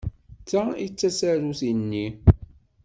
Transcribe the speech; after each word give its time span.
D 0.41 0.45
ta 0.49 0.61
ay 0.75 0.87
d 0.89 0.93
tasarut-nni. 0.99 2.07